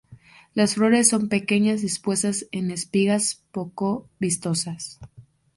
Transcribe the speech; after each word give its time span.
Las 0.55 0.73
flores 0.73 1.09
son 1.09 1.29
pequeñas 1.29 1.81
dispuestas 1.81 2.47
en 2.51 2.71
espigas 2.71 3.43
poco 3.51 4.09
vistosas. 4.19 4.99